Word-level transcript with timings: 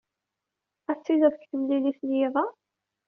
Ad 0.91 0.99
tilid 1.03 1.31
deg 1.33 1.43
temlilit 1.49 2.01
n 2.03 2.11
yiḍ-a? 2.19 2.45